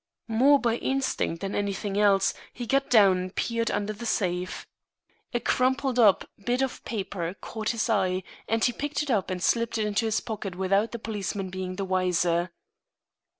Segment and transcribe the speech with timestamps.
[0.27, 4.65] More by instinct than anything else, he got down and peered under the safe.
[5.31, 9.43] A crumpled up bit of paper caught his eye, and he picked it up and
[9.43, 12.49] slipped it into his pocket without the policeman being the wiser.